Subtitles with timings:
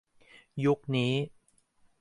[0.65, 1.13] ยุคนี้